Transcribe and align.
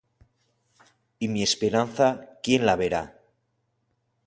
Y 1.19 1.27
mi 1.27 1.43
esperanza 1.47 2.07
¿quién 2.41 2.65
la 2.69 2.75
verá? 2.81 3.03